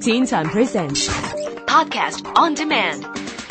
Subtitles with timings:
[0.00, 1.06] Teen Time Presents
[1.66, 3.04] Podcast on demand.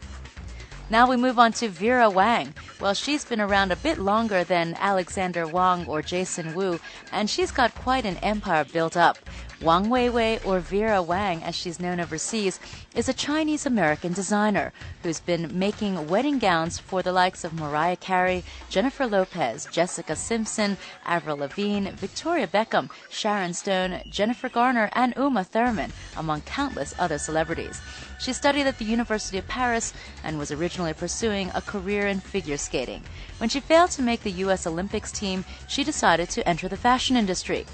[0.89, 2.55] Now we move on to Vera Wang.
[2.79, 6.79] Well, she's been around a bit longer than Alexander Wang or Jason Wu,
[7.11, 9.19] and she's got quite an empire built up.
[9.61, 12.59] Wang Weiwei, or Vera Wang as she's known overseas,
[12.93, 17.95] is a Chinese American designer who's been making wedding gowns for the likes of Mariah
[17.95, 20.75] Carey, Jennifer Lopez, Jessica Simpson,
[21.05, 27.79] Avril Lavigne, Victoria Beckham, Sharon Stone, Jennifer Garner, and Uma Thurman, among countless other celebrities.
[28.19, 29.93] She studied at the University of Paris
[30.23, 33.03] and was originally pursuing a career in figure skating.
[33.37, 34.67] When she failed to make the U.S.
[34.67, 37.65] Olympics team, she decided to enter the fashion industry.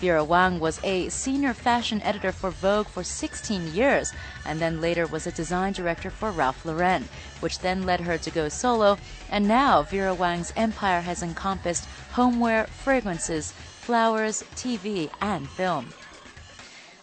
[0.00, 4.12] Vera Wang was a senior fashion editor for Vogue for 16 years
[4.46, 7.08] and then later was a design director for Ralph Lauren,
[7.40, 8.96] which then led her to go solo.
[9.28, 15.92] And now Vera Wang's empire has encompassed homeware, fragrances, flowers, TV, and film.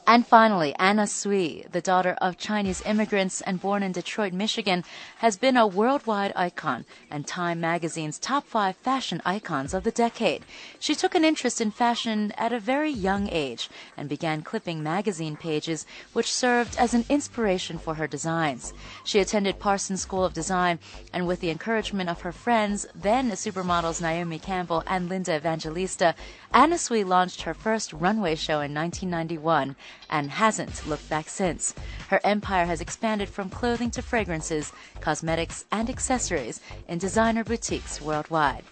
[0.08, 4.84] And finally, Anna Sui, the daughter of Chinese immigrants and born in Detroit, Michigan,
[5.18, 10.46] has been a worldwide icon and Time magazine's top five fashion icons of the decade.
[10.80, 13.68] She took an interest in fashion at a very young age
[13.98, 18.74] and began clipping magazine pages, which served as an inspiration for her designs.
[19.04, 20.78] She attended Parsons School of Design
[21.14, 26.14] and with the encouragement of her friends, then supermodels Naomi Campbell and Linda Evangelista,
[26.54, 29.76] Anna Sui launched her first runway show in 1991
[30.10, 31.74] and hasn't looked back since.
[32.10, 38.64] Her empire has expanded from clothing to fragrances, cosmetics, and accessories in designer boutiques worldwide.